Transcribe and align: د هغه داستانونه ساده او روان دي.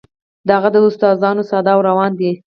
د 0.47 0.49
هغه 0.57 0.69
داستانونه 0.73 1.43
ساده 1.49 1.71
او 1.75 1.81
روان 1.89 2.11
دي. 2.19 2.31